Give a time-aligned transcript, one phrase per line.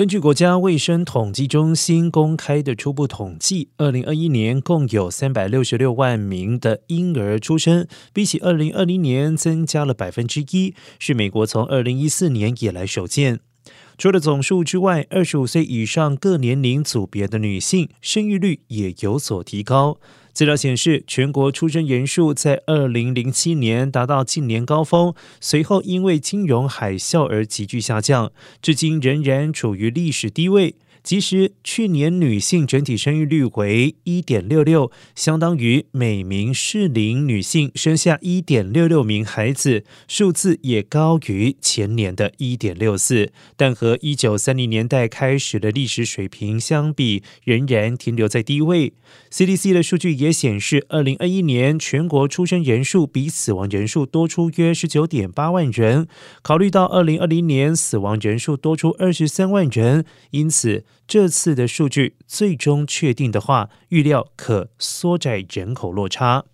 [0.00, 13.40] 根据国家卫生统计中心公开的初步统计，二零二一年共有三百六十六万名的婴儿出生，比起二零二零年增加了百分之一，是美国从二零一四年以来首见。
[13.98, 19.98] 除了总数之外，二十五岁以上各年龄组别的女性生育率也有所提高。
[20.40, 28.32] 资料显示，全国出生人数在二零零七年达到近年高峰，随后因为金融海啸而急剧下降，
[28.62, 30.76] 至今仍然处于历史低位。
[31.02, 48.92] 其实，去年女性整体生育率为一点六六，相当于每名适龄女性生下一点六六名孩子，数字也高于前年的一点六四，但和一九三零年代开始的历史水平相比，仍然停留在低位。
[49.32, 56.06] CDC 的数据也显示，二零二一年全国出生人数比死亡人数多出约十九点八万人。
[56.42, 60.84] 考虑到二零二零年死亡人数多出二十三万人，因此。
[61.06, 66.44] 这次的数据最终确定的话，预料可缩窄人口落差。